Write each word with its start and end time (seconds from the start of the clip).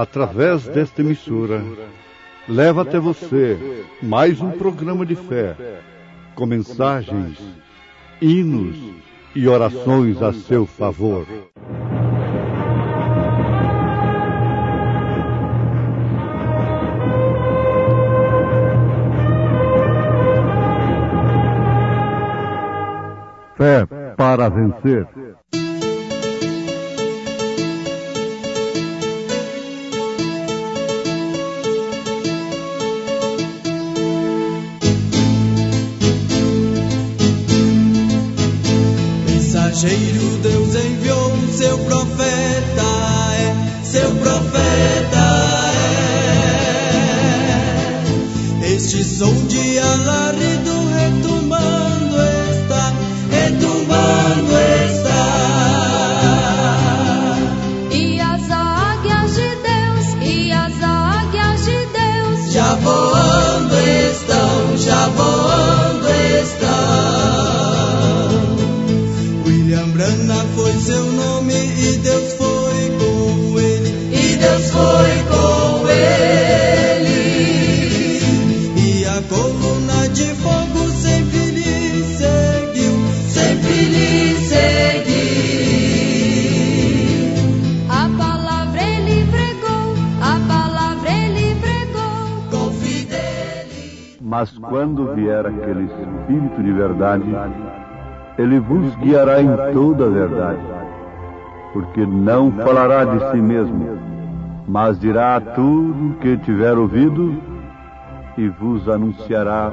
através 0.00 0.66
desta 0.66 1.02
emissora, 1.02 1.62
leva 2.48 2.82
até 2.82 2.98
você 2.98 3.84
mais 4.02 4.40
um 4.40 4.50
programa 4.50 5.04
de 5.04 5.14
fé, 5.14 5.54
com 6.34 6.46
mensagens, 6.46 7.38
hinos 8.20 8.78
e 9.34 9.46
orações 9.46 10.22
a 10.22 10.32
seu 10.32 10.64
favor. 10.64 11.26
Fé 23.54 23.86
para 24.16 24.48
vencer. 24.48 25.06
Mensageiro 39.82 40.36
Deus 40.42 40.59
Mas 94.30 94.56
quando 94.58 95.12
vier 95.12 95.44
aquele 95.44 95.86
Espírito 95.86 96.62
de 96.62 96.72
verdade, 96.72 97.24
ele 98.38 98.60
vos 98.60 98.94
guiará 98.98 99.42
em 99.42 99.48
toda 99.72 100.06
a 100.06 100.08
verdade, 100.08 100.60
porque 101.72 102.06
não 102.06 102.52
falará 102.52 103.04
de 103.04 103.28
si 103.32 103.38
mesmo, 103.38 103.98
mas 104.68 105.00
dirá 105.00 105.40
tudo 105.40 106.10
o 106.10 106.14
que 106.20 106.36
tiver 106.36 106.78
ouvido 106.78 107.42
e 108.38 108.46
vos 108.46 108.88
anunciará 108.88 109.72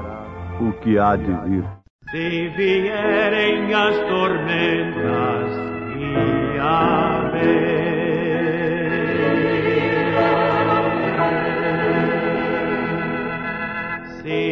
o 0.59 0.71
que 0.81 0.97
há 0.97 1.15
de 1.15 1.31
vir. 1.47 1.63
Se 2.09 2.49
vierem 2.57 3.71
as 3.75 3.95
tormentas 4.07 5.51
e 5.99 6.59
a 6.59 7.29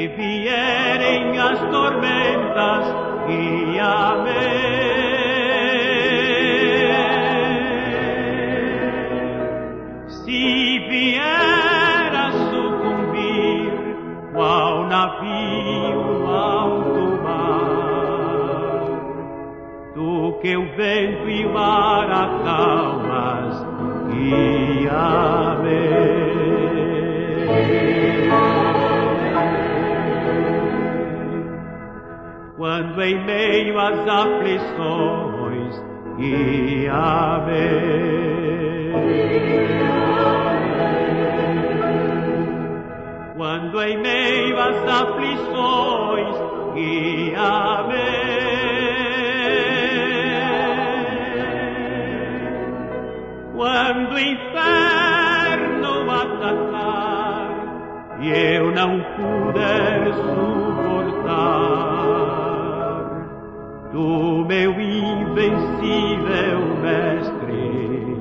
Se 0.06 0.10
vierem 0.10 1.40
as 1.40 1.60
tormentas 1.72 2.86
e 3.28 3.80
a 3.80 4.24
Se 10.08 10.80
vier 10.90 12.16
a 12.16 12.32
sucumbir 12.52 13.74
qual 14.32 14.86
navio 14.86 16.28
alto 16.28 17.24
mar, 17.24 18.86
tu 19.96 20.38
que 20.40 20.56
o 20.56 20.76
vento 20.76 21.30
e 21.30 21.46
o 21.48 21.50
mar 21.52 22.12
acalmas, 22.12 23.66
guia-me. 24.12 24.65
Quando 32.96 33.08
em 33.08 33.26
meio 33.26 33.78
às 33.78 34.08
aflições, 34.08 35.84
guia-me. 36.16 37.66
Quando 43.36 43.84
em 43.84 43.98
meio 43.98 44.58
às 44.58 44.78
aflições, 45.02 46.38
guia-me. 46.74 48.06
Quando 53.58 54.14
o 54.14 54.20
inferno 54.20 56.12
atacar 56.12 57.50
e 58.22 58.30
eu 58.56 58.72
não 58.72 59.02
puder 59.18 60.14
suportar, 60.14 61.75
tu, 63.96 64.46
meu 64.46 64.72
invencível 64.82 66.60
mestre, 66.84 68.18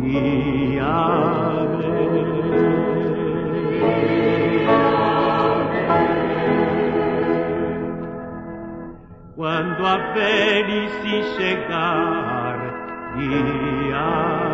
guia-me. 0.00 1.30
Quando 9.36 9.86
a 9.86 9.96
velhice 10.12 11.22
chegar, 11.36 12.58
guia-me. 13.14 14.50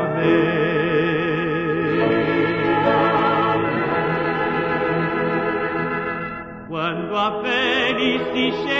Quando 6.68 7.16
a 7.16 7.30
velhice 7.40 8.52
chegar, 8.52 8.75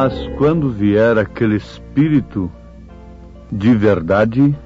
Mas 0.00 0.14
quando 0.36 0.70
vier 0.70 1.18
aquele 1.18 1.56
Espírito 1.56 2.48
de 3.50 3.74
verdade, 3.74 4.56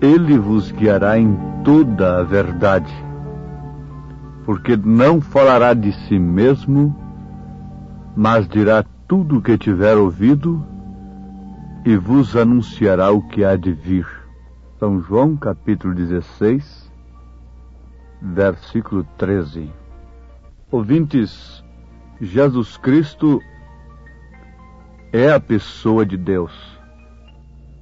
ele 0.00 0.38
vos 0.38 0.72
guiará 0.72 1.18
em 1.18 1.38
toda 1.62 2.20
a 2.20 2.22
verdade, 2.22 2.90
porque 4.46 4.74
não 4.74 5.20
falará 5.20 5.74
de 5.74 5.92
si 5.92 6.18
mesmo, 6.18 6.96
mas 8.16 8.48
dirá 8.48 8.82
tudo 9.06 9.36
o 9.36 9.42
que 9.42 9.58
tiver 9.58 9.98
ouvido 9.98 10.64
e 11.84 11.94
vos 11.98 12.34
anunciará 12.34 13.10
o 13.10 13.20
que 13.20 13.44
há 13.44 13.54
de 13.54 13.74
vir. 13.74 14.06
São 14.78 14.98
João 15.02 15.36
capítulo 15.36 15.92
16, 15.92 16.90
versículo 18.22 19.06
13. 19.18 19.70
Ouvintes, 20.70 21.62
Jesus 22.18 22.78
Cristo 22.78 23.42
é 25.12 25.32
a 25.32 25.40
pessoa 25.40 26.04
de 26.04 26.16
Deus. 26.16 26.52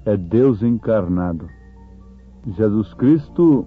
É 0.04 0.16
Deus 0.16 0.62
encarnado. 0.62 1.48
Jesus 2.56 2.94
Cristo 2.94 3.66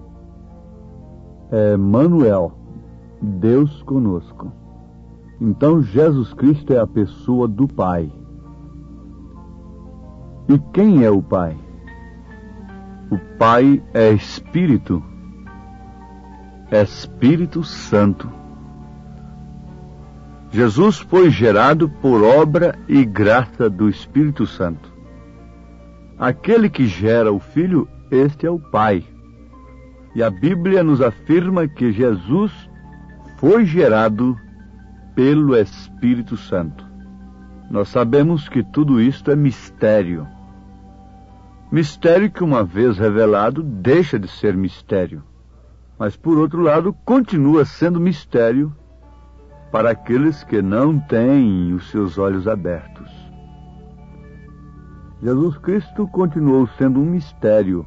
é 1.52 1.76
Manuel, 1.76 2.54
Deus 3.22 3.84
conosco. 3.84 4.52
Então 5.42 5.82
Jesus 5.82 6.34
Cristo 6.34 6.74
é 6.74 6.80
a 6.80 6.88
pessoa 6.88 7.48
do 7.48 7.68
Pai. 7.68 8.12
E 10.48 10.58
quem 10.74 11.04
é 11.04 11.12
o 11.12 11.22
Pai? 11.22 11.58
O 13.12 13.18
Pai 13.38 13.84
é 13.94 14.12
Espírito, 14.12 15.04
Espírito 16.72 17.64
Santo. 17.64 18.39
Jesus 20.52 20.98
foi 20.98 21.30
gerado 21.30 21.88
por 21.88 22.24
obra 22.24 22.78
e 22.88 23.06
graça 23.06 23.70
do 23.70 23.88
Espírito 23.88 24.48
Santo. 24.48 24.92
Aquele 26.18 26.70
que 26.70 26.88
gera 26.88 27.32
o 27.32 27.40
Filho, 27.40 27.88
este 28.10 28.48
é 28.48 28.50
o 28.50 28.60
Pai. 28.60 29.06
E 30.16 30.24
a 30.24 30.30
Bíblia 30.30 30.84
nos 30.84 31.02
afirma 31.02 31.68
que 31.68 31.92
Jesus 31.92 32.52
foi 33.38 33.64
gerado 33.64 34.36
pelo 35.14 35.56
Espírito 35.56 36.36
Santo. 36.36 36.84
Nós 37.70 37.90
sabemos 37.90 38.50
que 38.50 38.64
tudo 38.64 39.00
isto 39.00 39.30
é 39.30 39.36
mistério. 39.36 40.28
Mistério 41.72 42.32
que, 42.32 42.44
uma 42.44 42.64
vez 42.64 42.98
revelado, 42.98 43.62
deixa 43.62 44.18
de 44.18 44.28
ser 44.28 44.58
mistério. 44.58 45.22
Mas, 46.00 46.18
por 46.18 46.40
outro 46.40 46.62
lado, 46.62 46.92
continua 47.06 47.64
sendo 47.66 48.00
mistério 48.00 48.76
para 49.72 49.92
aqueles 49.92 50.44
que 50.44 50.62
não 50.62 51.00
têm 51.00 51.74
os 51.74 51.90
seus 51.92 52.18
olhos 52.18 52.48
abertos. 52.48 53.10
Jesus 55.22 55.58
Cristo 55.58 56.08
continuou 56.08 56.68
sendo 56.78 57.00
um 57.00 57.06
mistério 57.06 57.86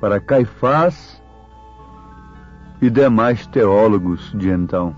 para 0.00 0.20
Caifás 0.20 1.22
e 2.80 2.88
demais 2.88 3.46
teólogos 3.46 4.32
de 4.34 4.48
então, 4.48 4.94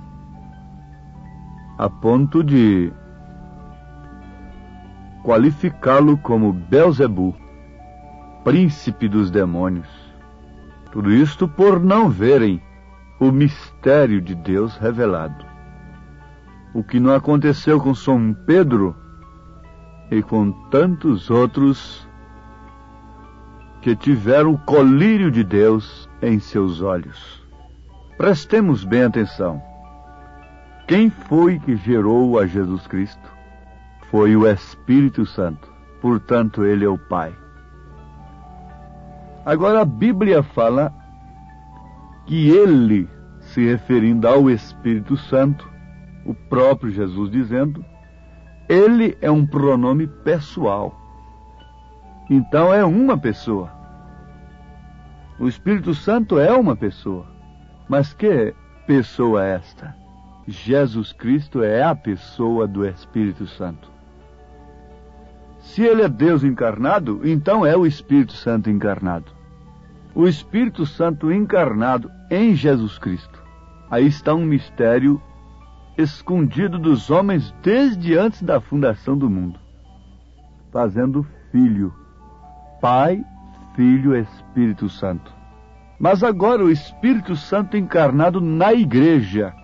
a 1.78 1.88
ponto 1.88 2.44
de 2.44 2.92
qualificá-lo 5.24 6.18
como 6.18 6.52
Belzebu, 6.52 7.34
príncipe 8.44 9.08
dos 9.08 9.30
demônios. 9.30 9.88
Tudo 10.90 11.10
isto 11.12 11.48
por 11.48 11.80
não 11.80 12.08
verem 12.08 12.60
o 13.22 13.30
mistério 13.30 14.20
de 14.20 14.34
Deus 14.34 14.76
revelado. 14.78 15.46
O 16.74 16.82
que 16.82 16.98
não 16.98 17.14
aconteceu 17.14 17.78
com 17.78 17.94
São 17.94 18.34
Pedro 18.34 18.96
e 20.10 20.20
com 20.22 20.50
tantos 20.70 21.30
outros 21.30 22.08
que 23.80 23.94
tiveram 23.94 24.54
o 24.54 24.58
colírio 24.58 25.30
de 25.30 25.44
Deus 25.44 26.10
em 26.20 26.40
seus 26.40 26.82
olhos. 26.82 27.40
Prestemos 28.16 28.82
bem 28.82 29.04
atenção. 29.04 29.62
Quem 30.88 31.08
foi 31.08 31.60
que 31.60 31.76
gerou 31.76 32.40
a 32.40 32.46
Jesus 32.46 32.88
Cristo? 32.88 33.30
Foi 34.10 34.34
o 34.34 34.48
Espírito 34.48 35.24
Santo. 35.24 35.72
Portanto, 36.00 36.64
ele 36.64 36.84
é 36.84 36.88
o 36.88 36.98
Pai. 36.98 37.32
Agora 39.46 39.82
a 39.82 39.84
Bíblia 39.84 40.42
fala 40.42 40.92
que 42.26 42.50
ele, 42.50 43.08
se 43.40 43.64
referindo 43.66 44.28
ao 44.28 44.50
Espírito 44.50 45.16
Santo, 45.16 45.68
o 46.24 46.34
próprio 46.34 46.90
Jesus 46.90 47.30
dizendo, 47.30 47.84
ele 48.68 49.16
é 49.20 49.30
um 49.30 49.44
pronome 49.44 50.06
pessoal. 50.06 50.98
Então 52.30 52.72
é 52.72 52.84
uma 52.84 53.18
pessoa. 53.18 53.70
O 55.38 55.48
Espírito 55.48 55.94
Santo 55.94 56.38
é 56.38 56.52
uma 56.52 56.76
pessoa. 56.76 57.26
Mas 57.88 58.14
que 58.14 58.54
pessoa 58.86 59.44
é 59.44 59.54
esta? 59.56 59.96
Jesus 60.46 61.12
Cristo 61.12 61.62
é 61.62 61.82
a 61.82 61.94
pessoa 61.94 62.66
do 62.66 62.86
Espírito 62.86 63.46
Santo. 63.46 63.90
Se 65.58 65.82
ele 65.82 66.02
é 66.02 66.08
Deus 66.08 66.42
encarnado, 66.42 67.20
então 67.24 67.66
é 67.66 67.76
o 67.76 67.86
Espírito 67.86 68.32
Santo 68.32 68.70
encarnado 68.70 69.41
o 70.14 70.26
Espírito 70.26 70.84
Santo 70.84 71.32
encarnado 71.32 72.10
em 72.30 72.54
Jesus 72.54 72.98
Cristo. 72.98 73.42
Aí 73.90 74.06
está 74.06 74.34
um 74.34 74.44
mistério 74.44 75.20
escondido 75.96 76.78
dos 76.78 77.10
homens 77.10 77.54
desde 77.62 78.16
antes 78.16 78.42
da 78.42 78.60
fundação 78.60 79.16
do 79.16 79.28
mundo, 79.28 79.58
fazendo 80.70 81.26
filho, 81.50 81.94
Pai, 82.80 83.24
Filho, 83.74 84.16
Espírito 84.16 84.88
Santo. 84.88 85.32
Mas 85.98 86.22
agora 86.24 86.64
o 86.64 86.70
Espírito 86.70 87.36
Santo 87.36 87.76
encarnado 87.76 88.40
na 88.40 88.72
igreja, 88.72 89.54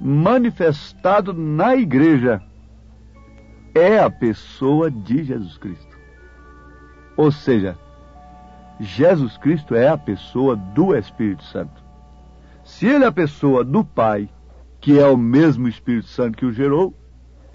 manifestado 0.00 1.32
na 1.32 1.76
igreja, 1.76 2.40
é 3.74 3.98
a 3.98 4.08
pessoa 4.08 4.90
de 4.90 5.24
Jesus 5.24 5.58
Cristo. 5.58 5.96
Ou 7.16 7.30
seja, 7.30 7.76
Jesus 8.78 9.36
Cristo 9.38 9.74
é 9.74 9.88
a 9.88 9.96
pessoa 9.96 10.54
do 10.56 10.94
Espírito 10.94 11.44
Santo. 11.44 11.82
Se 12.64 12.86
ele 12.86 13.04
é 13.04 13.06
a 13.06 13.12
pessoa 13.12 13.64
do 13.64 13.84
Pai, 13.84 14.28
que 14.80 14.98
é 14.98 15.06
o 15.06 15.16
mesmo 15.16 15.68
Espírito 15.68 16.08
Santo 16.08 16.36
que 16.36 16.44
o 16.44 16.52
gerou, 16.52 16.94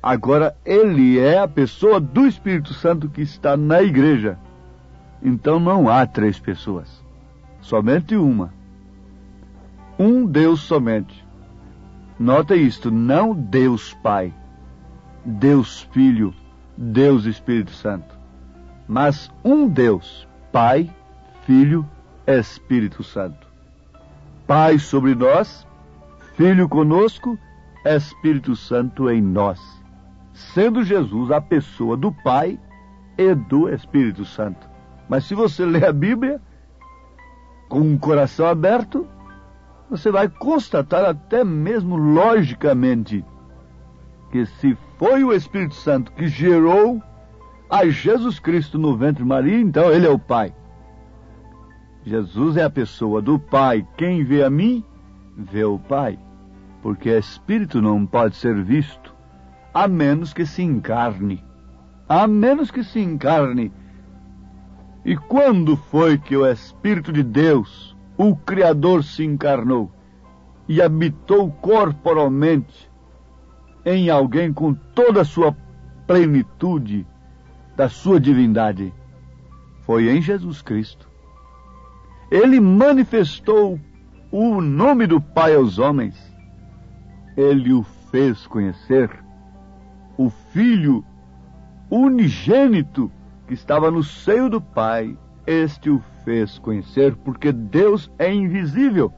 agora 0.01 0.55
ele 0.65 1.19
é 1.19 1.37
a 1.37 1.47
pessoa 1.47 1.99
do 1.99 2.25
Espírito 2.25 2.73
Santo 2.73 3.09
que 3.09 3.21
está 3.21 3.55
na 3.55 3.83
igreja. 3.83 4.37
Então 5.21 5.59
não 5.59 5.87
há 5.87 6.05
três 6.07 6.39
pessoas, 6.39 7.03
somente 7.59 8.15
uma. 8.15 8.53
Um 9.99 10.25
Deus 10.25 10.61
somente. 10.61 11.23
Nota 12.17 12.55
isto, 12.55 12.89
não 12.89 13.33
Deus 13.33 13.93
Pai, 13.95 14.33
Deus 15.23 15.81
Filho, 15.91 16.33
Deus 16.77 17.25
Espírito 17.25 17.71
Santo, 17.71 18.17
mas 18.87 19.31
um 19.43 19.67
Deus, 19.67 20.27
Pai, 20.51 20.89
Filho, 21.45 21.87
Espírito 22.27 23.03
Santo. 23.03 23.47
Pai 24.45 24.77
sobre 24.77 25.15
nós, 25.15 25.67
Filho 26.35 26.69
conosco, 26.69 27.37
Espírito 27.85 28.55
Santo 28.55 29.09
em 29.09 29.21
nós. 29.21 29.59
Sendo 30.33 30.83
Jesus 30.83 31.31
a 31.31 31.41
pessoa 31.41 31.97
do 31.97 32.11
Pai 32.11 32.59
e 33.17 33.33
do 33.33 33.69
Espírito 33.69 34.23
Santo. 34.23 34.69
Mas 35.09 35.25
se 35.25 35.35
você 35.35 35.65
ler 35.65 35.85
a 35.85 35.93
Bíblia 35.93 36.39
com 37.67 37.79
um 37.79 37.97
coração 37.97 38.45
aberto, 38.47 39.07
você 39.89 40.11
vai 40.11 40.29
constatar 40.29 41.03
até 41.03 41.43
mesmo 41.43 41.95
logicamente 41.97 43.25
que 44.31 44.45
se 44.45 44.77
foi 44.97 45.23
o 45.23 45.33
Espírito 45.33 45.75
Santo 45.75 46.11
que 46.13 46.27
gerou 46.27 47.01
a 47.69 47.85
Jesus 47.87 48.39
Cristo 48.39 48.77
no 48.77 48.95
ventre 48.95 49.23
de 49.23 49.27
Maria, 49.27 49.59
então 49.59 49.91
ele 49.91 50.05
é 50.05 50.09
o 50.09 50.19
Pai. 50.19 50.53
Jesus 52.03 52.57
é 52.57 52.63
a 52.63 52.69
pessoa 52.69 53.21
do 53.21 53.37
Pai. 53.37 53.85
Quem 53.95 54.23
vê 54.23 54.43
a 54.43 54.49
mim, 54.49 54.83
vê 55.37 55.63
o 55.63 55.77
Pai. 55.77 56.17
Porque 56.81 57.09
Espírito 57.09 57.79
não 57.79 58.07
pode 58.07 58.35
ser 58.35 58.63
visto, 58.63 59.15
a 59.71 59.87
menos 59.87 60.33
que 60.33 60.45
se 60.45 60.63
encarne. 60.63 61.43
A 62.09 62.27
menos 62.27 62.71
que 62.71 62.83
se 62.83 62.99
encarne. 62.99 63.71
E 65.05 65.15
quando 65.15 65.77
foi 65.77 66.17
que 66.17 66.35
o 66.35 66.45
Espírito 66.45 67.13
de 67.13 67.21
Deus, 67.21 67.95
o 68.17 68.35
Criador, 68.35 69.03
se 69.03 69.23
encarnou 69.23 69.91
e 70.67 70.81
habitou 70.81 71.51
corporalmente 71.51 72.89
em 73.85 74.09
alguém 74.09 74.51
com 74.51 74.73
toda 74.73 75.21
a 75.21 75.25
sua 75.25 75.55
plenitude 76.07 77.05
da 77.75 77.87
sua 77.87 78.19
divindade? 78.19 78.91
Foi 79.81 80.09
em 80.09 80.21
Jesus 80.21 80.61
Cristo 80.63 81.10
ele 82.31 82.61
manifestou 82.61 83.77
o 84.31 84.61
nome 84.61 85.05
do 85.05 85.19
Pai 85.19 85.53
aos 85.53 85.77
homens. 85.77 86.15
Ele 87.35 87.73
o 87.73 87.83
fez 88.09 88.47
conhecer. 88.47 89.09
O 90.17 90.29
Filho 90.29 91.03
unigênito 91.89 93.11
que 93.47 93.53
estava 93.53 93.91
no 93.91 94.01
seio 94.01 94.49
do 94.49 94.61
Pai, 94.61 95.17
este 95.45 95.89
o 95.89 96.01
fez 96.23 96.57
conhecer, 96.57 97.17
porque 97.17 97.51
Deus 97.51 98.09
é 98.17 98.33
invisível. 98.33 99.13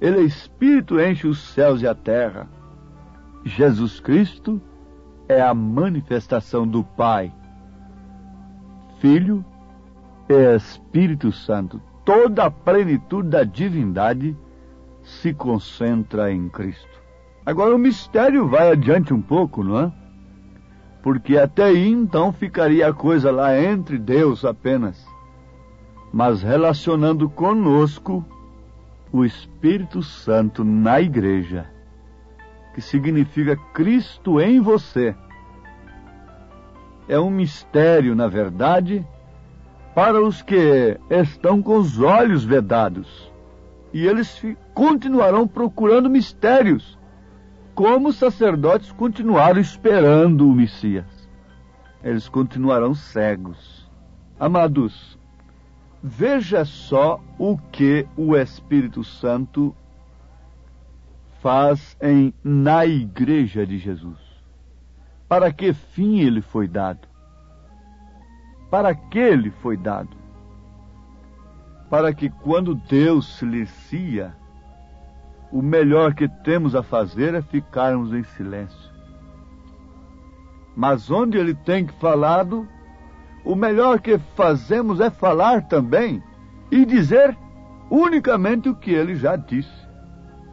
Ele 0.00 0.18
é 0.18 0.22
Espírito, 0.22 1.00
enche 1.00 1.26
os 1.26 1.40
céus 1.40 1.82
e 1.82 1.88
a 1.88 1.94
terra. 1.94 2.48
Jesus 3.44 3.98
Cristo 3.98 4.62
é 5.28 5.40
a 5.40 5.52
manifestação 5.52 6.68
do 6.68 6.84
Pai, 6.84 7.32
Filho 9.00 9.44
e 10.28 10.54
Espírito 10.54 11.32
Santo 11.32 11.87
toda 12.08 12.46
a 12.46 12.50
plenitude 12.50 13.28
da 13.28 13.44
divindade 13.44 14.34
se 15.02 15.34
concentra 15.34 16.32
em 16.32 16.48
Cristo. 16.48 16.88
Agora 17.44 17.76
o 17.76 17.78
mistério 17.78 18.48
vai 18.48 18.70
adiante 18.70 19.12
um 19.12 19.20
pouco, 19.20 19.62
não 19.62 19.78
é? 19.78 19.92
Porque 21.02 21.36
até 21.36 21.64
aí 21.64 21.86
então 21.86 22.32
ficaria 22.32 22.88
a 22.88 22.94
coisa 22.94 23.30
lá 23.30 23.60
entre 23.60 23.98
Deus 23.98 24.42
apenas, 24.42 25.06
mas 26.10 26.42
relacionando 26.42 27.28
conosco 27.28 28.24
o 29.12 29.22
Espírito 29.22 30.02
Santo 30.02 30.64
na 30.64 31.02
igreja, 31.02 31.66
que 32.74 32.80
significa 32.80 33.54
Cristo 33.74 34.40
em 34.40 34.60
você. 34.60 35.14
É 37.06 37.20
um 37.20 37.28
mistério, 37.28 38.14
na 38.14 38.28
verdade, 38.28 39.06
para 39.98 40.22
os 40.22 40.42
que 40.42 40.96
estão 41.10 41.60
com 41.60 41.76
os 41.76 41.98
olhos 41.98 42.44
vedados. 42.44 43.32
E 43.92 44.06
eles 44.06 44.40
continuarão 44.72 45.44
procurando 45.48 46.08
mistérios, 46.08 46.96
como 47.74 48.10
os 48.10 48.16
sacerdotes 48.16 48.92
continuaram 48.92 49.60
esperando 49.60 50.48
o 50.48 50.54
Messias. 50.54 51.28
Eles 52.00 52.28
continuarão 52.28 52.94
cegos. 52.94 53.90
Amados, 54.38 55.18
Veja 56.00 56.64
só 56.64 57.20
o 57.36 57.58
que 57.58 58.06
o 58.16 58.36
Espírito 58.36 59.02
Santo 59.02 59.74
faz 61.42 61.96
em 62.00 62.32
na 62.44 62.86
igreja 62.86 63.66
de 63.66 63.78
Jesus. 63.78 64.20
Para 65.28 65.52
que 65.52 65.72
fim 65.72 66.20
ele 66.20 66.40
foi 66.40 66.68
dado? 66.68 67.07
Para 68.70 68.94
que 68.94 69.18
ele 69.18 69.50
foi 69.50 69.76
dado? 69.76 70.16
Para 71.88 72.12
que 72.12 72.28
quando 72.28 72.74
Deus 72.74 73.38
silencia, 73.38 74.34
o 75.50 75.62
melhor 75.62 76.14
que 76.14 76.28
temos 76.28 76.74
a 76.74 76.82
fazer 76.82 77.34
é 77.34 77.40
ficarmos 77.40 78.12
em 78.12 78.22
silêncio. 78.22 78.90
Mas 80.76 81.10
onde 81.10 81.38
ele 81.38 81.54
tem 81.54 81.88
falado, 81.88 82.68
o 83.44 83.54
melhor 83.54 84.00
que 84.00 84.18
fazemos 84.36 85.00
é 85.00 85.08
falar 85.08 85.66
também 85.66 86.22
e 86.70 86.84
dizer 86.84 87.36
unicamente 87.90 88.68
o 88.68 88.74
que 88.74 88.90
ele 88.90 89.16
já 89.16 89.34
disse. 89.36 89.88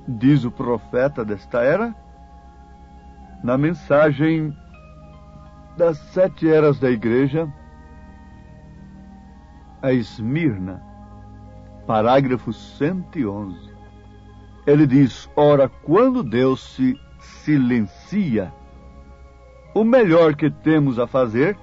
Diz 0.07 0.45
o 0.45 0.51
profeta 0.51 1.25
desta 1.25 1.61
era 1.61 1.93
na 3.43 3.57
mensagem 3.57 4.55
das 5.75 5.97
sete 5.97 6.49
eras 6.49 6.79
da 6.79 6.89
igreja 6.89 7.51
a 9.85 9.93
Esmirna, 9.93 10.81
parágrafo 11.85 12.51
111. 12.51 13.69
Ele 14.65 14.87
diz: 14.87 15.29
Ora, 15.35 15.69
quando 15.69 16.23
Deus 16.23 16.73
se 16.73 16.99
silencia, 17.19 18.51
o 19.75 19.83
melhor 19.83 20.35
que 20.35 20.49
temos 20.49 20.97
a 20.97 21.05
fazer 21.05 21.55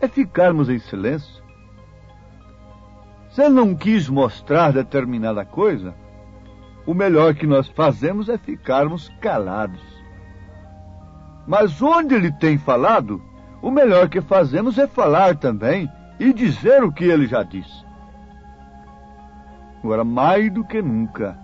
é 0.00 0.08
ficarmos 0.08 0.68
em 0.68 0.80
silêncio. 0.80 1.40
Se 3.30 3.42
ele 3.42 3.54
não 3.54 3.76
quis 3.76 4.08
mostrar 4.08 4.72
determinada 4.72 5.44
coisa, 5.44 5.94
o 6.84 6.92
melhor 6.92 7.34
que 7.34 7.46
nós 7.46 7.68
fazemos 7.68 8.28
é 8.28 8.36
ficarmos 8.36 9.08
calados. 9.20 9.80
Mas 11.46 11.80
onde 11.80 12.16
ele 12.16 12.32
tem 12.32 12.58
falado, 12.58 13.22
o 13.62 13.70
melhor 13.70 14.08
que 14.08 14.20
fazemos 14.20 14.76
é 14.76 14.88
falar 14.88 15.36
também 15.36 15.88
e 16.20 16.34
dizer 16.34 16.84
o 16.84 16.92
que 16.92 17.04
ele 17.04 17.26
já 17.26 17.42
disse. 17.42 17.82
Agora, 19.82 20.04
mais 20.04 20.52
do 20.52 20.62
que 20.62 20.82
nunca, 20.82 21.38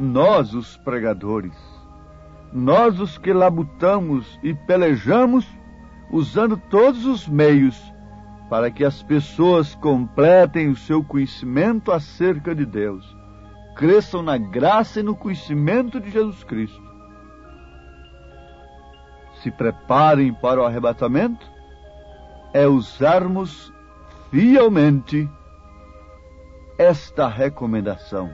nós, 0.00 0.54
os 0.54 0.78
pregadores, 0.78 1.54
nós, 2.50 2.98
os 2.98 3.18
que 3.18 3.34
labutamos 3.34 4.40
e 4.42 4.54
pelejamos 4.54 5.46
usando 6.10 6.56
todos 6.56 7.04
os 7.04 7.28
meios 7.28 7.92
para 8.48 8.70
que 8.70 8.84
as 8.84 9.02
pessoas 9.02 9.74
completem 9.74 10.70
o 10.70 10.76
seu 10.76 11.04
conhecimento 11.04 11.92
acerca 11.92 12.54
de 12.54 12.64
Deus, 12.64 13.04
cresçam 13.74 14.22
na 14.22 14.38
graça 14.38 15.00
e 15.00 15.02
no 15.02 15.14
conhecimento 15.14 16.00
de 16.00 16.10
Jesus 16.10 16.42
Cristo. 16.44 16.82
Se 19.42 19.50
preparem 19.50 20.32
para 20.32 20.62
o 20.62 20.64
arrebatamento, 20.64 21.46
é 22.54 22.66
usarmos 22.66 23.75
fielmente 24.36 25.26
esta 26.76 27.26
recomendação. 27.26 28.30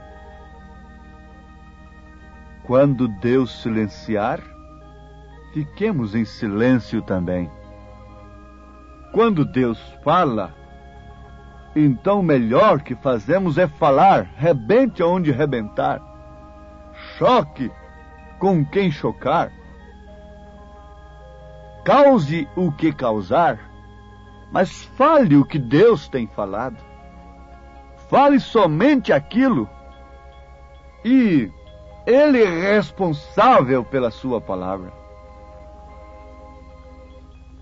Quando 2.65 3.07
Deus 3.07 3.61
silenciar, 3.61 4.41
fiquemos 5.53 6.13
em 6.13 6.25
silêncio 6.25 7.01
também. 7.01 7.49
Quando 9.13 9.45
Deus 9.45 9.79
fala, 10.03 10.53
então 11.73 12.19
o 12.19 12.23
melhor 12.23 12.81
que 12.81 12.95
fazemos 12.95 13.57
é 13.57 13.65
falar, 13.65 14.23
rebente 14.35 15.01
aonde 15.01 15.31
rebentar, 15.31 16.01
choque 17.17 17.71
com 18.39 18.65
quem 18.65 18.91
chocar, 18.91 19.53
cause 21.85 22.45
o 22.57 22.73
que 22.73 22.91
causar, 22.91 23.72
mas 24.53 24.83
fale 24.95 25.35
o 25.35 25.43
que 25.43 25.57
Deus 25.57 26.07
tem 26.07 26.27
falado. 26.27 26.77
Fale 28.07 28.39
somente 28.39 29.11
aquilo 29.11 29.67
e 31.03 31.49
Ele 32.05 32.43
é 32.43 32.75
responsável 32.75 33.83
pela 33.83 34.11
Sua 34.11 34.39
palavra. 34.39 34.93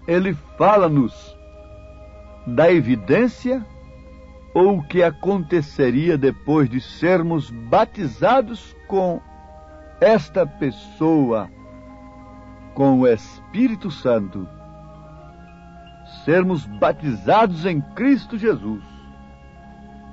Ele 0.05 0.33
fala-nos 0.57 1.33
da 2.45 2.69
evidência 2.69 3.65
ou 4.53 4.79
o 4.79 4.83
que 4.83 5.01
aconteceria 5.01 6.17
depois 6.17 6.69
de 6.69 6.81
sermos 6.81 7.49
batizados 7.49 8.75
com 8.85 9.21
esta 10.01 10.45
pessoa, 10.45 11.49
com 12.73 12.99
o 12.99 13.07
Espírito 13.07 13.89
Santo, 13.89 14.45
sermos 16.23 16.65
batizados 16.65 17.65
em 17.65 17.81
Cristo 17.81 18.37
Jesus, 18.37 18.83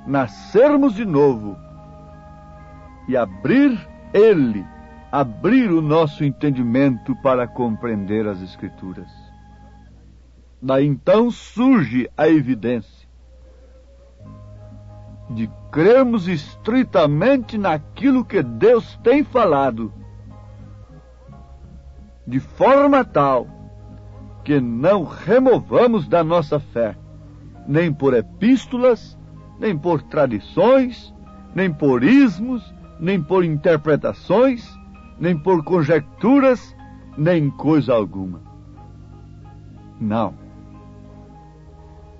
nascermos 0.06 0.94
de 0.94 1.04
novo 1.04 1.56
e 3.08 3.16
abrir 3.16 3.78
Ele, 4.12 4.64
abrir 5.10 5.70
o 5.70 5.82
nosso 5.82 6.24
entendimento 6.24 7.14
para 7.16 7.46
compreender 7.46 8.26
as 8.26 8.40
Escrituras. 8.40 9.10
Daí 10.60 10.86
então 10.86 11.30
surge 11.30 12.10
a 12.16 12.28
evidência 12.28 13.08
de 15.30 15.50
crermos 15.70 16.26
estritamente 16.26 17.58
naquilo 17.58 18.24
que 18.24 18.42
Deus 18.42 18.96
tem 19.04 19.22
falado, 19.22 19.92
de 22.26 22.40
forma 22.40 23.04
tal 23.04 23.57
que 24.48 24.62
não 24.62 25.04
removamos 25.04 26.08
da 26.08 26.24
nossa 26.24 26.58
fé, 26.58 26.96
nem 27.66 27.92
por 27.92 28.14
epístolas, 28.14 29.14
nem 29.60 29.76
por 29.76 30.00
tradições, 30.00 31.14
nem 31.54 31.70
por 31.70 32.02
ismos, 32.02 32.62
nem 32.98 33.22
por 33.22 33.44
interpretações, 33.44 34.66
nem 35.20 35.36
por 35.36 35.62
conjecturas, 35.62 36.74
nem 37.14 37.50
coisa 37.50 37.92
alguma. 37.92 38.40
Não 40.00 40.32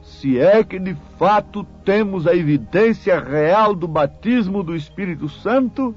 se 0.02 0.38
é 0.38 0.62
que 0.62 0.78
de 0.78 0.94
fato 1.18 1.64
temos 1.82 2.26
a 2.26 2.34
evidência 2.34 3.18
real 3.20 3.74
do 3.74 3.88
batismo 3.88 4.62
do 4.62 4.74
Espírito 4.76 5.28
Santo, 5.30 5.94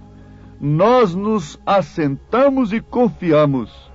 nós 0.59 1.13
nos 1.15 1.59
assentamos 1.65 2.71
e 2.71 2.79
confiamos 2.79 3.90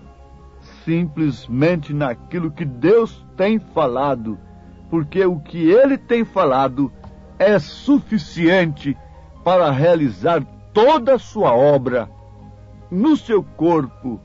simplesmente 0.87 1.93
naquilo 1.93 2.49
que 2.49 2.65
Deus 2.65 3.27
tem 3.37 3.59
falado, 3.59 4.39
porque 4.89 5.27
o 5.27 5.41
que 5.41 5.69
Ele 5.69 5.99
tem 5.99 6.25
falado 6.25 6.93
é 7.41 7.59
suficiente 7.59 8.97
para 9.43 9.69
realizar 9.73 10.45
toda 10.73 11.17
a 11.17 11.19
sua 11.19 11.53
obra 11.53 12.09
no 12.89 13.17
seu 13.17 13.43
corpo, 13.43 14.21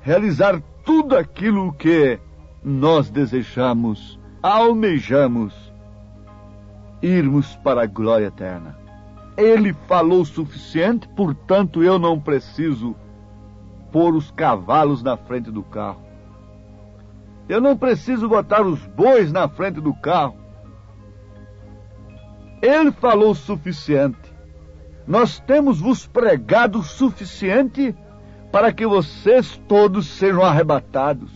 realizar 0.00 0.62
tudo 0.84 1.16
aquilo 1.16 1.72
que 1.72 2.20
nós 2.62 3.10
desejamos 3.10 4.18
almejamos 4.40 5.72
irmos 7.02 7.56
para 7.56 7.82
a 7.82 7.86
glória 7.86 8.26
eterna. 8.26 8.78
Ele 9.36 9.72
falou 9.88 10.20
o 10.20 10.26
suficiente, 10.26 11.08
portanto 11.08 11.82
eu 11.82 11.98
não 11.98 12.20
preciso 12.20 12.94
pôr 13.90 14.14
os 14.14 14.30
cavalos 14.30 15.02
na 15.02 15.16
frente 15.16 15.50
do 15.50 15.62
carro. 15.62 16.02
Eu 17.48 17.60
não 17.60 17.76
preciso 17.76 18.28
botar 18.28 18.62
os 18.62 18.86
bois 18.86 19.32
na 19.32 19.48
frente 19.48 19.80
do 19.80 19.92
carro. 19.92 20.36
Ele 22.62 22.92
falou 22.92 23.30
o 23.30 23.34
suficiente. 23.34 24.30
nós 25.06 25.40
temos 25.40 25.80
vos 25.80 26.06
pregado 26.06 26.78
o 26.78 26.84
suficiente 26.84 27.96
para 28.52 28.72
que 28.72 28.86
vocês 28.86 29.60
todos 29.66 30.06
sejam 30.06 30.44
arrebatados. 30.44 31.32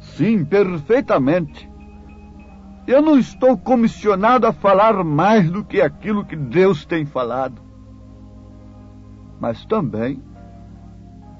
Sim, 0.00 0.44
perfeitamente. 0.44 1.68
Eu 2.86 3.02
não 3.02 3.18
estou 3.18 3.58
comissionado 3.58 4.46
a 4.46 4.52
falar 4.52 5.04
mais 5.04 5.50
do 5.50 5.62
que 5.62 5.80
aquilo 5.80 6.24
que 6.24 6.34
Deus 6.34 6.86
tem 6.86 7.04
falado. 7.04 7.67
Mas 9.40 9.64
também 9.64 10.22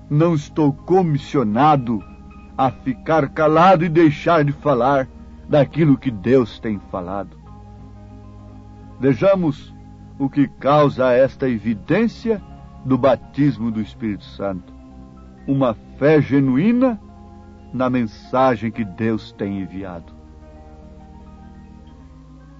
não 0.08 0.34
estou 0.34 0.72
comissionado 0.72 2.02
a 2.56 2.70
ficar 2.70 3.28
calado 3.28 3.84
e 3.84 3.88
deixar 3.88 4.44
de 4.44 4.52
falar 4.52 5.08
daquilo 5.48 5.98
que 5.98 6.10
Deus 6.10 6.58
tem 6.58 6.78
falado. 6.90 7.36
Vejamos 9.00 9.74
o 10.18 10.28
que 10.28 10.48
causa 10.48 11.12
esta 11.12 11.48
evidência 11.48 12.42
do 12.84 12.98
batismo 12.98 13.70
do 13.70 13.80
Espírito 13.80 14.24
Santo. 14.24 14.72
Uma 15.46 15.74
fé 15.98 16.20
genuína 16.20 17.00
na 17.72 17.88
mensagem 17.88 18.70
que 18.70 18.84
Deus 18.84 19.32
tem 19.32 19.60
enviado. 19.60 20.12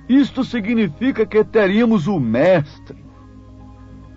Isto 0.08 0.44
significa 0.44 1.26
que 1.26 1.44
teríamos 1.44 2.06
o 2.06 2.18
Mestre, 2.18 3.04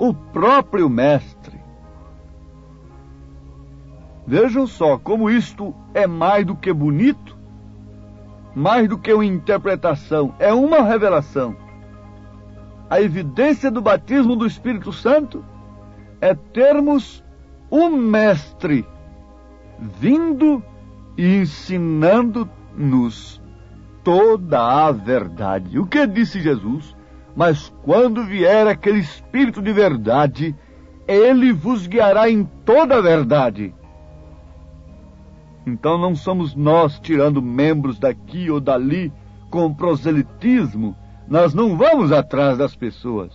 o 0.02 0.16
próprio 0.16 0.90
Mestre. 0.90 1.62
Vejam 4.26 4.66
só 4.66 4.98
como 4.98 5.30
isto 5.30 5.76
é 5.94 6.08
mais 6.08 6.44
do 6.44 6.56
que 6.56 6.74
bonito, 6.74 7.38
mais 8.56 8.90
do 8.90 8.98
que 8.98 9.14
uma 9.14 9.24
interpretação, 9.24 10.34
é 10.40 10.52
uma 10.52 10.82
revelação. 10.82 11.56
A 12.90 13.00
evidência 13.00 13.70
do 13.70 13.80
batismo 13.80 14.36
do 14.36 14.48
Espírito 14.48 14.92
Santo 14.92 15.46
é 16.20 16.34
termos 16.34 17.24
o 17.70 17.88
Mestre 17.88 18.84
vindo 19.78 20.64
e 21.16 21.42
ensinando-nos 21.42 23.40
toda 24.04 24.88
a 24.88 24.92
verdade. 24.92 25.78
O 25.78 25.86
que 25.86 26.08
disse 26.08 26.42
Jesus? 26.42 27.00
Mas 27.36 27.74
quando 27.84 28.26
vier 28.26 28.68
aquele 28.68 29.00
Espírito 29.00 29.62
de 29.62 29.72
verdade, 29.72 30.56
ele 31.08 31.52
vos 31.52 31.88
guiará 31.88 32.30
em 32.30 32.44
toda 32.66 32.98
a 32.98 33.02
verdade. 33.02 33.74
Então 35.66 35.98
não 35.98 36.16
somos 36.16 36.56
nós 36.56 37.00
tirando 37.00 37.42
membros 37.42 38.00
daqui 38.00 38.50
ou 38.50 38.60
dali 38.60 39.12
com 39.50 39.74
proselitismo. 39.74 40.96
Nós 41.28 41.54
não 41.54 41.78
vamos 41.78 42.12
atrás 42.12 42.58
das 42.58 42.76
pessoas. 42.76 43.32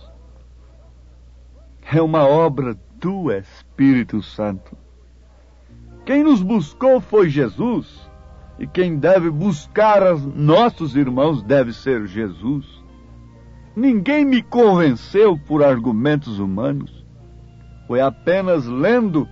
É 1.91 2.01
uma 2.01 2.27
obra 2.27 2.77
do 2.99 3.31
Espírito 3.31 4.21
Santo. 4.21 4.77
Quem 6.05 6.23
nos 6.23 6.41
buscou 6.41 6.99
foi 6.99 7.29
Jesus. 7.29 8.07
E 8.59 8.65
quem 8.65 8.97
deve 8.97 9.29
buscar 9.29 10.01
os 10.13 10.25
nossos 10.25 10.95
irmãos 10.95 11.43
deve 11.43 11.71
ser 11.73 12.07
Jesus. 12.07 12.76
Ninguém 13.77 14.25
me 14.25 14.41
convenceu 14.41 15.37
por 15.37 15.63
argumentos 15.63 16.39
humanos. 16.39 17.05
Foi 17.85 18.01
apenas 18.01 18.65
lendo 18.65 19.29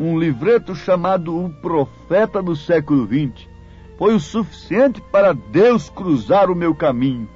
um 0.00 0.18
livreto 0.18 0.74
chamado 0.74 1.38
O 1.38 1.48
Profeta 1.48 2.42
do 2.42 2.56
século 2.56 3.06
XX. 3.06 3.48
Foi 3.96 4.12
o 4.12 4.18
suficiente 4.18 5.00
para 5.12 5.32
Deus 5.32 5.88
cruzar 5.88 6.50
o 6.50 6.56
meu 6.56 6.74
caminho, 6.74 7.28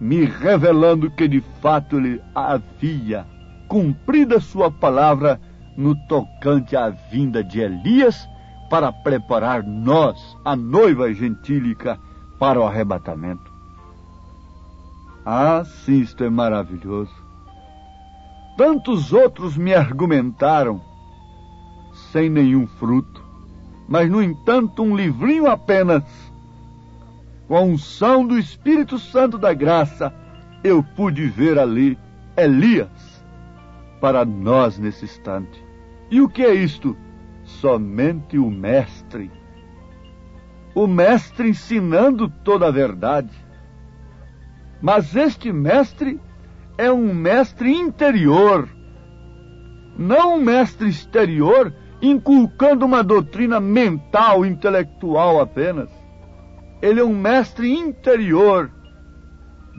me 0.00 0.24
revelando 0.24 1.10
que 1.10 1.28
de 1.28 1.42
fato 1.60 1.98
ele 1.98 2.22
havia 2.34 3.26
cumprido 3.68 4.36
a 4.36 4.40
sua 4.40 4.70
palavra 4.70 5.38
no 5.76 5.94
tocante 6.08 6.74
à 6.74 6.88
vinda 6.88 7.44
de 7.44 7.60
Elias 7.60 8.26
para 8.70 8.90
preparar 8.90 9.62
nós, 9.62 10.18
a 10.42 10.56
noiva 10.56 11.12
gentílica, 11.12 12.00
para 12.38 12.58
o 12.58 12.66
arrebatamento. 12.66 13.51
Ah, 15.24 15.62
sim, 15.64 16.00
isto 16.00 16.24
é 16.24 16.30
maravilhoso. 16.30 17.12
Tantos 18.56 19.12
outros 19.12 19.56
me 19.56 19.74
argumentaram, 19.74 20.80
sem 22.10 22.28
nenhum 22.28 22.66
fruto, 22.66 23.22
mas, 23.88 24.10
no 24.10 24.22
entanto, 24.22 24.82
um 24.82 24.96
livrinho 24.96 25.46
apenas, 25.46 26.04
com 27.48 27.56
a 27.56 27.60
unção 27.60 28.26
do 28.26 28.38
Espírito 28.38 28.98
Santo 28.98 29.38
da 29.38 29.52
graça, 29.52 30.12
eu 30.62 30.82
pude 30.82 31.26
ver 31.28 31.58
ali 31.58 31.98
Elias 32.36 33.24
para 34.00 34.24
nós 34.24 34.78
nesse 34.78 35.04
instante. 35.04 35.62
E 36.10 36.20
o 36.20 36.28
que 36.28 36.42
é 36.42 36.54
isto? 36.54 36.96
somente 37.44 38.38
o 38.38 38.50
Mestre. 38.50 39.30
O 40.74 40.86
Mestre 40.86 41.50
ensinando 41.50 42.28
toda 42.28 42.68
a 42.68 42.70
verdade. 42.70 43.30
Mas 44.82 45.14
este 45.14 45.52
Mestre 45.52 46.20
é 46.76 46.90
um 46.90 47.14
Mestre 47.14 47.72
interior, 47.72 48.68
não 49.96 50.36
um 50.36 50.40
Mestre 50.40 50.88
exterior 50.88 51.72
inculcando 52.02 52.84
uma 52.84 53.02
doutrina 53.02 53.60
mental, 53.60 54.44
intelectual 54.44 55.40
apenas. 55.40 55.88
Ele 56.82 56.98
é 56.98 57.04
um 57.04 57.14
Mestre 57.14 57.72
interior, 57.72 58.70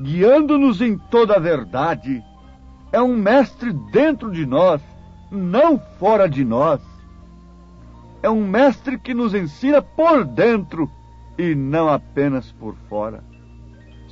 guiando-nos 0.01 0.81
em 0.81 0.97
toda 0.97 1.35
a 1.35 1.39
verdade. 1.39 2.23
É 2.91 3.01
um 3.01 3.17
Mestre 3.17 3.73
dentro 3.91 4.31
de 4.31 4.45
nós, 4.45 4.81
não 5.29 5.77
fora 5.99 6.29
de 6.29 6.45
nós 6.45 6.81
é 8.23 8.29
um 8.29 8.47
mestre 8.47 8.97
que 8.97 9.13
nos 9.13 9.35
ensina 9.35 9.81
por 9.81 10.23
dentro 10.23 10.89
e 11.37 11.53
não 11.53 11.89
apenas 11.89 12.53
por 12.53 12.73
fora. 12.87 13.21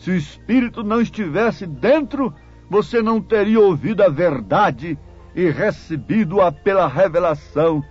Se 0.01 0.11
o 0.11 0.15
Espírito 0.15 0.83
não 0.83 0.99
estivesse 0.99 1.65
dentro, 1.65 2.33
você 2.69 3.01
não 3.01 3.21
teria 3.21 3.59
ouvido 3.59 4.03
a 4.03 4.09
verdade 4.09 4.97
e 5.35 5.49
recebido-a 5.49 6.51
pela 6.51 6.87
revelação, 6.87 7.83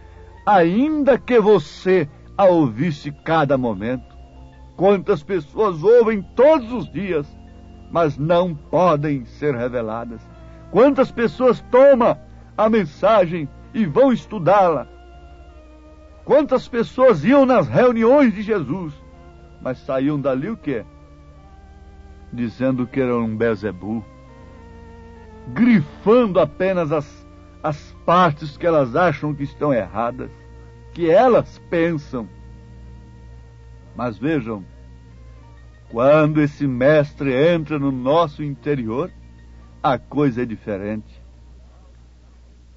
ainda 0.44 1.16
que 1.16 1.40
você 1.40 2.08
a 2.36 2.44
ouvisse 2.44 3.12
cada 3.24 3.56
momento. 3.56 4.14
Quantas 4.76 5.22
pessoas 5.22 5.82
ouvem 5.82 6.20
todos 6.34 6.72
os 6.72 6.92
dias, 6.92 7.26
mas 7.90 8.18
não 8.18 8.54
podem 8.54 9.24
ser 9.24 9.54
reveladas? 9.54 10.20
Quantas 10.70 11.10
pessoas 11.10 11.60
tomam 11.70 12.18
a 12.58 12.68
mensagem 12.68 13.48
e 13.72 13.86
vão 13.86 14.12
estudá-la, 14.12 14.88
Quantas 16.24 16.68
pessoas 16.68 17.24
iam 17.24 17.44
nas 17.44 17.66
reuniões 17.66 18.32
de 18.32 18.42
Jesus, 18.42 18.94
mas 19.60 19.78
saíam 19.78 20.20
dali 20.20 20.48
o 20.48 20.56
quê? 20.56 20.84
Dizendo 22.32 22.86
que 22.86 23.00
era 23.00 23.16
um 23.16 23.36
Bezebu, 23.36 24.04
grifando 25.48 26.38
apenas 26.38 26.92
as, 26.92 27.26
as 27.62 27.92
partes 28.06 28.56
que 28.56 28.66
elas 28.66 28.94
acham 28.94 29.34
que 29.34 29.42
estão 29.42 29.72
erradas, 29.72 30.30
que 30.92 31.10
elas 31.10 31.58
pensam. 31.70 32.28
Mas 33.96 34.16
vejam, 34.16 34.64
quando 35.90 36.40
esse 36.40 36.66
mestre 36.66 37.32
entra 37.34 37.78
no 37.78 37.90
nosso 37.90 38.42
interior, 38.44 39.10
a 39.82 39.98
coisa 39.98 40.42
é 40.42 40.46
diferente. 40.46 41.20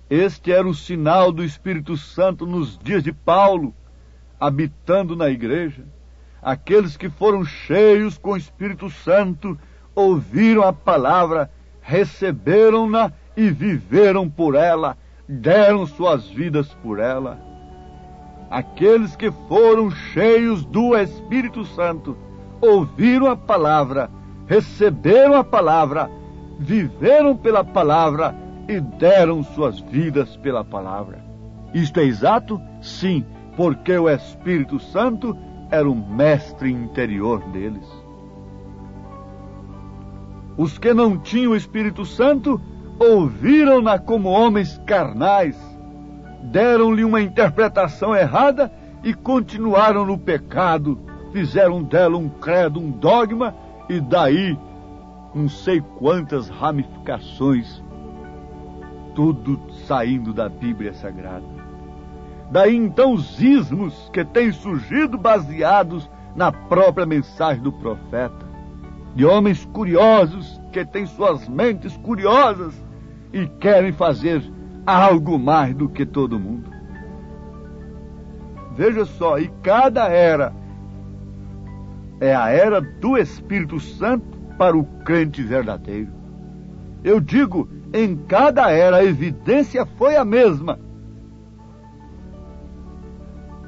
Este 0.10 0.52
era 0.52 0.68
o 0.68 0.74
sinal 0.74 1.32
do 1.32 1.44
Espírito 1.44 1.96
Santo 1.98 2.46
nos 2.46 2.78
dias 2.78 3.04
de 3.04 3.12
Paulo, 3.14 3.74
habitando 4.40 5.16
na 5.16 5.30
igreja. 5.30 5.86
Aqueles 6.44 6.98
que 6.98 7.10
foram 7.10 7.46
cheios 7.46 8.18
com 8.18 8.32
o 8.32 8.38
Espírito 8.38 8.90
Santo 8.90 9.58
ouviram 9.96 10.64
a 10.64 10.74
palavra, 10.74 11.50
receberam-na 11.82 13.14
e 13.38 13.50
viveram 13.50 14.30
por 14.30 14.54
ela, 14.54 14.98
deram 15.28 15.86
suas 15.86 16.28
vidas 16.28 16.74
por 16.84 17.00
ela. 17.00 17.40
Aqueles 18.52 19.16
que 19.16 19.32
foram 19.48 19.90
cheios 19.90 20.66
do 20.66 20.98
Espírito 20.98 21.64
Santo 21.64 22.18
ouviram 22.60 23.28
a 23.28 23.38
palavra, 23.38 24.12
receberam 24.46 25.36
a 25.36 25.46
palavra, 25.46 26.12
viveram 26.60 27.38
pela 27.38 27.64
palavra 27.64 28.36
e 28.68 28.82
deram 28.82 29.44
suas 29.44 29.80
vidas 29.80 30.36
pela 30.36 30.64
palavra. 30.66 31.24
Isto 31.74 32.02
é 32.02 32.04
exato? 32.04 32.62
Sim, 32.82 33.26
porque 33.56 33.98
o 33.98 34.10
Espírito 34.10 34.78
Santo 34.80 35.38
era 35.74 35.90
o 35.90 35.96
mestre 35.96 36.72
interior 36.72 37.40
deles. 37.46 37.84
Os 40.56 40.78
que 40.78 40.94
não 40.94 41.18
tinham 41.18 41.54
o 41.54 41.56
Espírito 41.56 42.06
Santo 42.06 42.62
ouviram-na 43.00 43.98
como 43.98 44.30
homens 44.30 44.80
carnais, 44.86 45.58
deram-lhe 46.44 47.04
uma 47.04 47.22
interpretação 47.22 48.16
errada 48.16 48.72
e 49.04 49.16
continuaram 49.16 50.06
no 50.06 50.16
pecado, 50.16 51.00
fizeram 51.32 51.82
dela 51.82 52.18
um 52.18 52.30
credo, 52.30 52.80
um 52.80 52.92
dogma, 52.92 53.56
e 53.90 54.00
daí 54.00 54.56
não 55.34 55.50
sei 55.50 55.82
quantas 55.98 56.50
ramificações, 56.50 57.82
tudo 59.16 59.60
saindo 59.88 60.32
da 60.32 60.48
Bíblia 60.48 60.94
Sagrada. 60.94 61.53
Daí 62.54 62.76
então 62.76 63.14
os 63.14 63.42
ismos 63.42 64.12
que 64.14 64.24
têm 64.24 64.52
surgido 64.52 65.18
baseados 65.18 66.08
na 66.36 66.52
própria 66.52 67.04
mensagem 67.04 67.64
do 67.64 67.72
profeta, 67.72 68.46
de 69.16 69.26
homens 69.26 69.66
curiosos 69.74 70.62
que 70.72 70.86
têm 70.86 71.08
suas 71.08 71.50
mentes 71.50 71.98
curiosas 71.98 72.76
e 73.34 73.48
querem 73.48 73.92
fazer 73.92 74.44
algo 74.86 75.40
mais 75.40 75.74
do 75.74 75.90
que 75.90 76.06
todo 76.06 76.40
mundo. 76.40 76.70
Veja 78.76 79.04
só, 79.06 79.40
e 79.40 79.48
cada 79.64 80.08
era 80.08 80.54
é 82.22 82.36
a 82.36 82.50
era 82.52 82.80
do 82.80 83.18
Espírito 83.18 83.80
Santo 83.80 84.38
para 84.60 84.78
o 84.78 84.84
crente 85.04 85.42
verdadeiro. 85.42 86.12
Eu 87.04 87.20
digo, 87.20 87.68
em 87.92 88.16
cada 88.16 88.70
era 88.70 88.98
a 88.98 89.04
evidência 89.04 89.88
foi 89.98 90.16
a 90.16 90.24
mesma. 90.24 90.83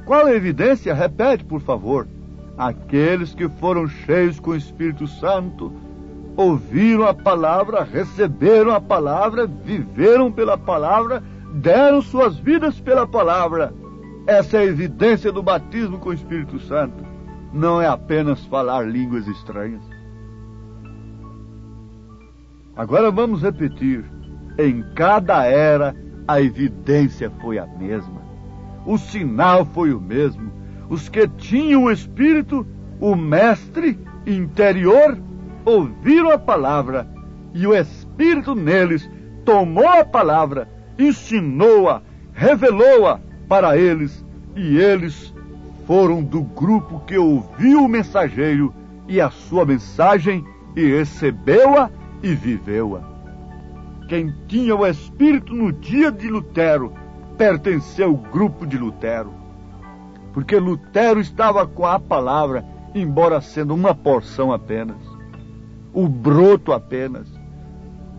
Qual 0.05 0.27
a 0.27 0.33
evidência? 0.33 0.93
Repete, 0.93 1.43
por 1.43 1.61
favor. 1.61 2.07
Aqueles 2.57 3.33
que 3.33 3.49
foram 3.49 3.87
cheios 3.87 4.39
com 4.39 4.51
o 4.51 4.55
Espírito 4.55 5.07
Santo 5.07 5.73
ouviram 6.37 7.05
a 7.07 7.13
palavra, 7.13 7.83
receberam 7.83 8.71
a 8.71 8.79
palavra, 8.79 9.47
viveram 9.47 10.31
pela 10.31 10.57
palavra, 10.57 11.23
deram 11.53 12.01
suas 12.01 12.37
vidas 12.37 12.79
pela 12.79 13.07
palavra. 13.07 13.73
Essa 14.27 14.57
é 14.57 14.59
a 14.61 14.65
evidência 14.65 15.31
do 15.31 15.41
batismo 15.41 15.97
com 15.97 16.09
o 16.09 16.13
Espírito 16.13 16.59
Santo. 16.59 17.03
Não 17.51 17.81
é 17.81 17.87
apenas 17.87 18.45
falar 18.45 18.87
línguas 18.87 19.27
estranhas. 19.27 19.81
Agora 22.75 23.09
vamos 23.09 23.41
repetir. 23.41 24.03
Em 24.57 24.83
cada 24.93 25.45
era 25.45 25.95
a 26.27 26.41
evidência 26.41 27.31
foi 27.41 27.57
a 27.57 27.65
mesma. 27.65 28.24
O 28.85 28.97
sinal 28.97 29.65
foi 29.65 29.93
o 29.93 29.99
mesmo. 29.99 30.51
Os 30.89 31.09
que 31.09 31.27
tinham 31.27 31.85
o 31.85 31.91
Espírito, 31.91 32.65
o 32.99 33.15
Mestre 33.15 33.99
interior, 34.25 35.17
ouviram 35.65 36.31
a 36.31 36.37
palavra 36.37 37.07
e 37.53 37.65
o 37.65 37.73
Espírito 37.73 38.53
neles 38.53 39.09
tomou 39.43 39.87
a 39.87 40.03
palavra, 40.03 40.69
ensinou-a, 40.99 42.01
revelou-a 42.33 43.19
para 43.47 43.77
eles 43.77 44.25
e 44.55 44.77
eles 44.77 45.33
foram 45.87 46.23
do 46.23 46.41
grupo 46.41 46.99
que 47.05 47.17
ouviu 47.17 47.83
o 47.83 47.87
mensageiro 47.87 48.73
e 49.07 49.21
a 49.21 49.29
sua 49.29 49.65
mensagem 49.65 50.45
e 50.75 50.85
recebeu-a 50.85 51.89
e 52.21 52.33
viveu-a. 52.33 53.01
Quem 54.07 54.33
tinha 54.47 54.75
o 54.75 54.85
Espírito 54.85 55.53
no 55.53 55.71
dia 55.71 56.11
de 56.11 56.27
Lutero 56.27 56.93
pertenceu 57.37 58.09
ao 58.09 58.15
grupo 58.15 58.65
de 58.65 58.77
Lutero, 58.77 59.33
porque 60.33 60.57
Lutero 60.57 61.19
estava 61.19 61.65
com 61.67 61.85
a 61.85 61.99
palavra, 61.99 62.65
embora 62.93 63.41
sendo 63.41 63.73
uma 63.73 63.93
porção 63.93 64.51
apenas, 64.51 64.97
o 65.93 66.07
broto 66.07 66.71
apenas. 66.71 67.27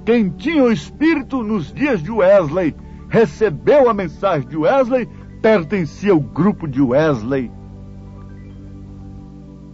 Quem 0.04 0.30
tinha 0.30 0.62
o 0.62 0.72
Espírito 0.72 1.42
nos 1.42 1.72
dias 1.72 2.02
de 2.02 2.10
Wesley 2.10 2.74
recebeu 3.08 3.88
a 3.88 3.94
mensagem 3.94 4.48
de 4.48 4.56
Wesley 4.56 5.08
pertencia 5.42 6.12
ao 6.12 6.20
grupo 6.20 6.66
de 6.66 6.80
Wesley, 6.80 7.50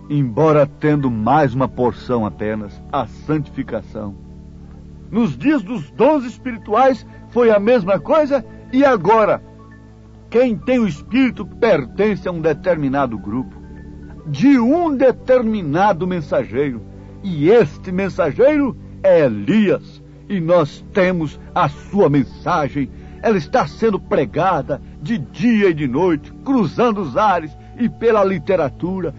embora 0.08 0.66
tendo 0.66 1.10
mais 1.10 1.54
uma 1.54 1.68
porção 1.68 2.26
apenas, 2.26 2.80
a 2.92 3.06
santificação. 3.06 4.14
Nos 5.10 5.36
dias 5.36 5.62
dos 5.62 5.90
dons 5.90 6.24
espirituais 6.24 7.06
foi 7.30 7.50
a 7.50 7.58
mesma 7.58 7.98
coisa 7.98 8.44
e 8.72 8.84
agora 8.84 9.42
quem 10.30 10.56
tem 10.56 10.78
o 10.78 10.88
espírito 10.88 11.44
pertence 11.44 12.26
a 12.26 12.32
um 12.32 12.40
determinado 12.40 13.18
grupo, 13.18 13.54
de 14.26 14.58
um 14.58 14.96
determinado 14.96 16.06
mensageiro, 16.06 16.80
e 17.22 17.50
este 17.50 17.92
mensageiro 17.92 18.74
é 19.02 19.26
Elias, 19.26 20.02
e 20.28 20.40
nós 20.40 20.82
temos 20.94 21.38
a 21.54 21.68
sua 21.68 22.08
mensagem. 22.08 22.90
Ela 23.22 23.36
está 23.36 23.66
sendo 23.66 24.00
pregada 24.00 24.80
de 25.02 25.18
dia 25.18 25.68
e 25.68 25.74
de 25.74 25.86
noite, 25.86 26.32
cruzando 26.44 27.02
os 27.02 27.16
ares 27.16 27.54
e 27.78 27.88
pela 27.88 28.24
literatura, 28.24 29.14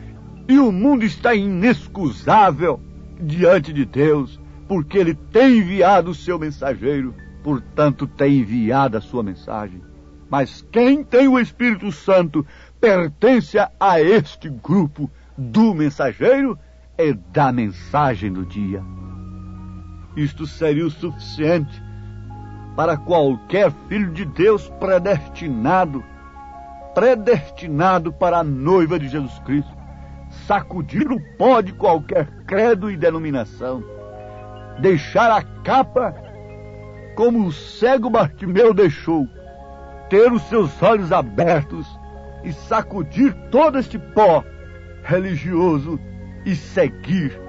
e 0.48 0.58
o 0.58 0.72
mundo 0.72 1.06
está 1.06 1.36
inexcusável 1.36 2.82
diante 3.22 3.72
de 3.72 3.86
Deus, 3.86 4.39
porque 4.68 4.98
ele 4.98 5.13
tem 5.13 5.60
enviado 5.60 6.10
o 6.10 6.16
seu 6.16 6.39
mensageiro, 6.39 7.13
portanto 7.43 8.08
tem 8.08 8.39
enviado 8.39 8.97
a 8.97 9.01
sua 9.01 9.21
mensagem. 9.21 9.82
Mas 10.29 10.65
quem 10.71 11.03
tem 11.03 11.27
o 11.27 11.39
Espírito 11.39 11.91
Santo 11.91 12.45
pertence 12.79 13.58
a 13.79 14.01
este 14.01 14.49
grupo 14.49 15.12
do 15.38 15.73
mensageiro 15.73 16.58
e 16.97 17.13
da 17.13 17.51
mensagem 17.51 18.32
do 18.32 18.45
dia. 18.45 18.84
Isto 20.15 20.47
seria 20.47 20.86
o 20.86 20.91
suficiente 20.91 21.82
para 22.75 22.97
qualquer 22.97 23.71
filho 23.88 24.12
de 24.12 24.25
Deus 24.25 24.69
predestinado, 24.79 26.03
predestinado 26.95 28.12
para 28.12 28.39
a 28.39 28.43
noiva 28.43 28.97
de 28.97 29.08
Jesus 29.08 29.38
Cristo, 29.39 29.71
sacudir 30.47 31.12
o 31.12 31.19
pó 31.38 31.62
de 31.62 31.73
qualquer 31.73 32.27
credo 32.45 32.89
e 32.89 32.97
denominação, 32.97 33.84
deixar 34.79 35.32
a 35.32 35.43
capa 35.63 36.22
como 37.15 37.45
o 37.45 37.52
cego 37.52 38.10
Bartimeu 38.10 38.73
deixou, 38.73 39.28
ter 40.10 40.32
os 40.32 40.41
seus 40.43 40.82
olhos 40.82 41.12
abertos 41.12 41.88
e 42.43 42.52
sacudir 42.52 43.34
todo 43.49 43.80
este 43.80 43.97
pó 43.97 44.43
religioso 45.04 45.99
e 46.45 46.56
seguir 46.56 47.39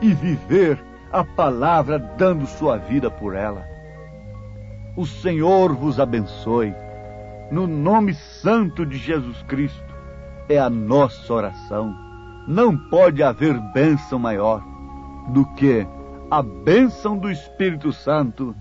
e 0.00 0.12
viver 0.12 0.82
a 1.12 1.24
palavra 1.24 1.98
dando 1.98 2.46
sua 2.46 2.76
vida 2.76 3.10
por 3.10 3.34
ela. 3.34 3.64
O 4.96 5.06
Senhor 5.06 5.74
vos 5.74 5.98
abençoe. 5.98 6.74
No 7.50 7.66
nome 7.66 8.14
santo 8.14 8.86
de 8.86 8.96
Jesus 8.96 9.42
Cristo 9.42 9.94
é 10.48 10.58
a 10.58 10.70
nossa 10.70 11.32
oração. 11.32 11.94
Não 12.46 12.76
pode 12.76 13.22
haver 13.22 13.58
bênção 13.72 14.18
maior 14.18 14.62
do 15.28 15.44
que 15.54 15.86
a 16.30 16.42
bênção 16.42 17.16
do 17.16 17.30
Espírito 17.30 17.92
Santo. 17.92 18.54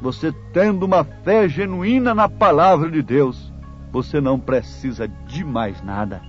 Você 0.00 0.32
tendo 0.52 0.84
uma 0.84 1.04
fé 1.04 1.48
genuína 1.48 2.14
na 2.14 2.28
palavra 2.28 2.90
de 2.90 3.02
Deus, 3.02 3.52
você 3.92 4.20
não 4.20 4.38
precisa 4.38 5.06
de 5.26 5.44
mais 5.44 5.82
nada. 5.82 6.22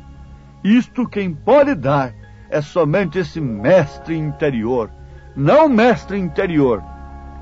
Isto 0.64 1.08
quem 1.08 1.34
pode 1.34 1.76
dar 1.76 2.14
é 2.50 2.62
somente 2.62 3.18
esse 3.18 3.40
mestre 3.40 4.16
interior. 4.16 4.92
Não 5.36 5.70
mestre 5.70 6.18
interior, 6.18 6.84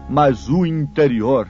mas 0.08 0.48
o 0.48 0.66
interior 0.66 1.50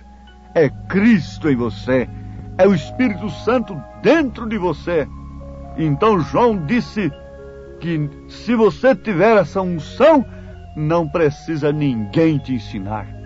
é 0.56 0.70
Cristo 0.70 1.50
em 1.50 1.56
você, 1.56 2.10
é 2.58 2.66
o 2.66 2.74
Espírito 2.74 3.30
Santo 3.30 3.80
dentro 4.02 4.48
de 4.48 4.58
você. 4.58 5.08
Então 5.78 6.22
João 6.22 6.66
disse 6.66 7.12
que 7.82 8.10
se 8.30 8.56
você 8.56 8.96
tiver 8.96 9.38
essa 9.38 9.62
unção, 9.62 10.26
não 10.76 11.08
precisa 11.08 11.72
ninguém 11.72 12.38
te 12.38 12.54
ensinar. 12.54 13.19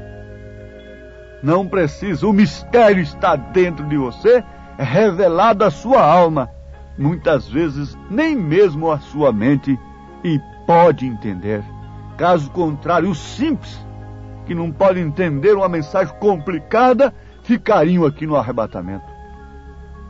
Não 1.43 1.67
precisa, 1.67 2.25
o 2.25 2.31
mistério 2.31 3.03
está 3.03 3.35
dentro 3.35 3.85
de 3.89 3.97
você, 3.97 4.41
é 4.77 4.83
revelado 4.83 5.65
à 5.65 5.69
sua 5.69 6.01
alma. 6.01 6.49
Muitas 6.97 7.49
vezes 7.49 7.97
nem 8.09 8.33
mesmo 8.33 8.89
a 8.89 8.97
sua 8.97 9.33
mente 9.33 9.77
e 10.23 10.39
pode 10.65 11.05
entender. 11.05 11.61
Caso 12.17 12.49
contrário, 12.51 13.09
o 13.09 13.15
simples 13.15 13.85
que 14.45 14.55
não 14.55 14.71
podem 14.71 15.03
entender 15.03 15.53
uma 15.53 15.67
mensagem 15.67 16.15
complicada 16.17 17.13
ficariam 17.43 18.05
aqui 18.05 18.25
no 18.25 18.37
arrebatamento. 18.37 19.11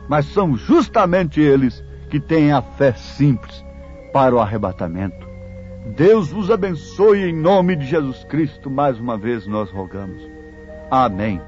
Mas 0.08 0.26
são 0.26 0.56
justamente 0.56 1.40
eles 1.40 1.82
que 2.10 2.20
têm 2.20 2.52
a 2.52 2.62
fé 2.62 2.92
simples 2.92 3.64
para 4.12 4.36
o 4.36 4.38
arrebatamento. 4.38 5.26
Deus 5.96 6.30
vos 6.30 6.48
abençoe 6.48 7.24
em 7.24 7.34
nome 7.34 7.74
de 7.74 7.86
Jesus 7.86 8.22
Cristo, 8.24 8.70
mais 8.70 9.00
uma 9.00 9.18
vez 9.18 9.48
nós 9.48 9.68
rogamos. 9.72 10.33
Amém. 10.96 11.40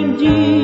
indeed. 0.00 0.59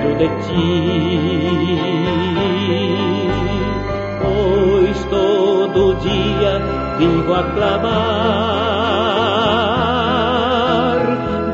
quero 0.00 0.16
de 0.16 0.28
ti. 0.44 0.72
Pois 4.22 4.98
todo 5.06 5.94
dia 5.96 6.52
vivo 6.98 7.34
a 7.34 7.42
clamar, 7.54 7.90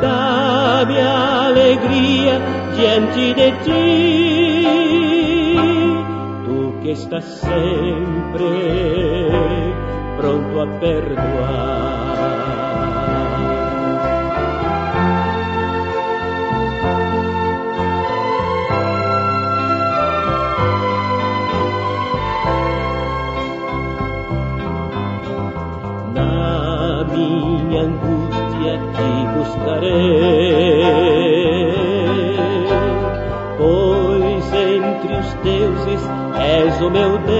dá-me 0.00 1.00
alegria 1.00 2.40
diante 2.76 3.34
de 3.34 3.52
ti. 3.64 4.66
Tu 6.44 6.58
que 6.82 6.90
estás 6.92 7.24
sempre 7.24 8.50
pronto 10.16 10.60
a 10.62 10.66
perdoar. 10.78 12.05
Pois 33.58 34.52
entre 34.52 35.14
os 35.14 35.34
deuses 35.42 36.00
és 36.38 36.80
o 36.80 36.90
meu 36.90 37.18
Deus, 37.18 37.36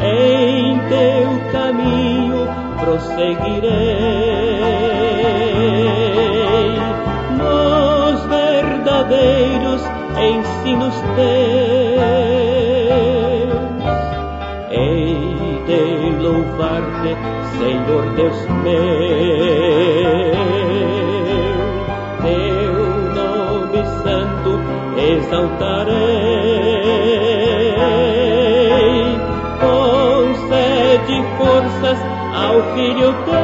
em 0.00 0.78
teu 0.88 1.40
caminho 1.52 2.48
prosseguirei. 2.78 3.70
Nos 7.38 8.24
verdadeiros 8.26 9.82
ensinos 10.16 10.94
teus. 11.16 11.71
Senhor 17.58 18.04
Deus 18.14 18.46
meu. 18.62 18.82
Teu 22.22 22.74
nome 23.16 23.80
santo 24.02 24.50
exaltarei. 24.96 25.92
Concede 29.60 31.16
forças 31.36 31.98
ao 32.32 32.56
filho 32.74 33.10
teu 33.24 33.41